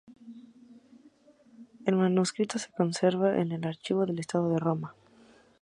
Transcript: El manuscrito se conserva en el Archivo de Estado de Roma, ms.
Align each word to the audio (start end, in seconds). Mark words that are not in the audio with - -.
El 1.85 1.95
manuscrito 1.95 2.57
se 2.57 2.71
conserva 2.71 3.37
en 3.39 3.51
el 3.51 3.63
Archivo 3.65 4.07
de 4.07 4.19
Estado 4.19 4.49
de 4.49 4.57
Roma, 4.57 4.95
ms. 4.95 5.43